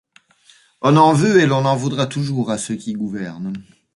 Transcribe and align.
On 0.81 0.97
en 0.97 1.13
veut 1.13 1.41
et 1.41 1.45
l'on 1.45 1.63
en 1.63 1.75
voudra 1.75 2.07
toujours 2.07 2.49
à 2.49 2.57
ceux 2.57 2.73
qui 2.75 2.93
gouvernent. 2.93 3.53